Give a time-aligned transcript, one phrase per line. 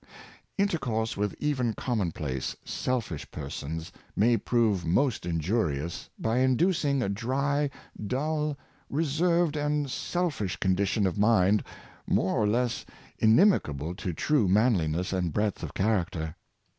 [0.57, 7.69] Intercourse with even commonplace, selfish persons, may prove most injurious, by inducing a dry,
[8.07, 8.57] dull,
[8.89, 11.63] re served and selfish condition of mind,
[12.07, 12.83] more or less
[13.21, 16.35] inim ical to true manliness and breadth of character.